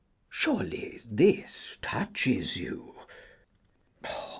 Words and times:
Surely 0.31 0.99
this 1.07 1.77
touches 1.83 2.57
you? 2.57 2.95